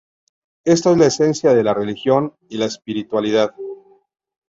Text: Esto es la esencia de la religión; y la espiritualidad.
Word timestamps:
Esto 0.65 0.93
es 0.93 0.97
la 0.97 1.05
esencia 1.05 1.53
de 1.53 1.63
la 1.63 1.75
religión; 1.75 2.35
y 2.49 2.57
la 2.57 2.65
espiritualidad. 2.65 3.53